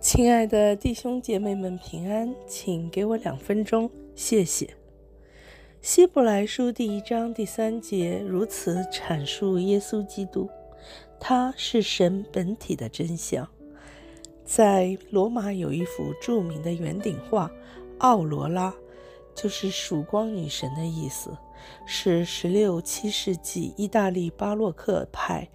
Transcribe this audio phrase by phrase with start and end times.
[0.00, 4.74] 亲爱的弟兄姐妹们，平安，请给我两分钟，谢谢。
[5.82, 10.48] 希伯来书第一章第三节如此阐述耶稣基督，
[11.20, 13.46] 他是神本体的真相。
[14.42, 17.50] 在罗马有一幅著名的圆顶画，
[17.98, 18.74] 奥罗拉，
[19.34, 21.36] 就是曙光女神的意思，
[21.84, 25.46] 是十六七世纪意大利巴洛克派。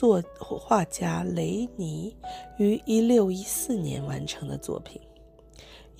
[0.00, 2.16] 作画家雷尼
[2.56, 4.98] 于一六一四年完成的作品。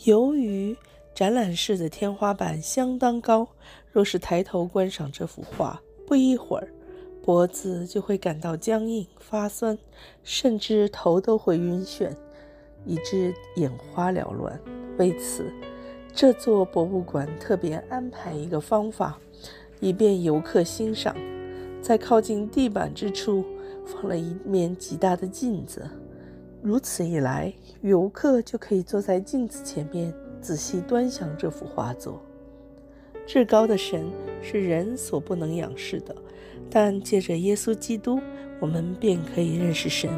[0.04, 0.74] 由于
[1.14, 3.46] 展览室的天花板相当高，
[3.92, 6.72] 若是抬头观赏这幅画，不一会儿
[7.22, 9.76] 脖子就会感到僵硬发酸，
[10.22, 12.10] 甚至头都会晕眩，
[12.86, 14.58] 以致眼花缭乱。
[14.96, 15.52] 为此，
[16.14, 19.18] 这座博物馆特别安排一个方法，
[19.78, 21.14] 以便游客欣赏，
[21.82, 23.44] 在靠近地板之处。
[23.92, 25.88] 放了一面极大的镜子，
[26.62, 32.22] 如此一来，游客就可以坐在镜子前面，仔细端详这幅画作。
[33.26, 34.10] 至高的神
[34.42, 36.14] 是人所不能仰视的，
[36.70, 38.20] 但借着耶稣基督，
[38.60, 40.10] 我们便可以认识神，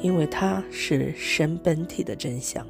[0.00, 2.66] 因为他是神本体的真相。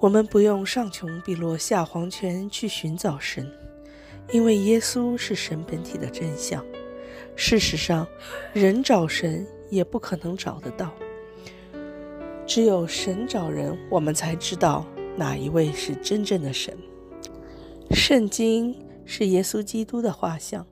[0.00, 3.50] 我们不用上穷碧落下黄泉去寻找神，
[4.32, 6.64] 因为耶稣是神本体的真相。
[7.34, 8.06] 事实上，
[8.52, 10.92] 人找神也不可能找得到。
[12.46, 14.86] 只有神找人，我们才知道
[15.16, 16.76] 哪一位是真正的神。
[17.90, 20.66] 圣经是耶稣基督的画像。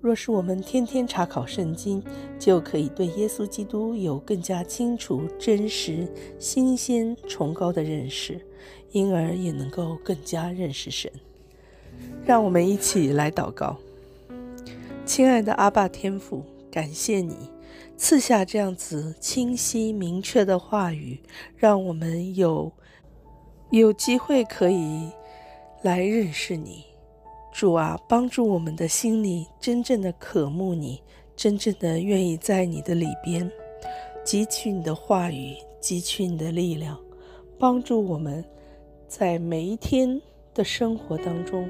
[0.00, 2.02] 若是我们天天查考圣经，
[2.38, 6.06] 就可以对耶稣基督有更加清楚、真实、
[6.38, 8.38] 新鲜、崇高的认识，
[8.92, 11.10] 因而也能够更加认识神。
[12.22, 13.78] 让我们一起来祷告。
[15.06, 17.36] 亲爱的阿爸天父，感谢你
[17.94, 21.20] 赐下这样子清晰明确的话语，
[21.56, 22.72] 让我们有
[23.70, 25.10] 有机会可以
[25.82, 26.84] 来认识你。
[27.52, 31.02] 主啊，帮助我们的心里真正的渴慕你，
[31.36, 33.48] 真正的愿意在你的里边
[34.24, 36.98] 汲取你的话语，汲取你的力量，
[37.58, 38.42] 帮助我们
[39.06, 40.20] 在每一天
[40.54, 41.68] 的生活当中。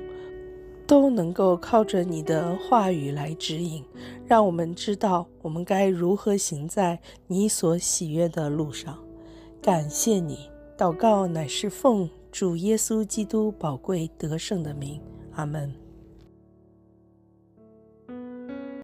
[0.95, 3.85] 都能够靠着你的话语来指引，
[4.29, 6.97] 让我们知道我们该如何行在
[7.27, 8.97] 你所喜悦的路上。
[9.61, 15.01] 感谢你，祷告乃是奉主耶稣基督宝贵得胜的名，
[15.35, 15.84] 阿门。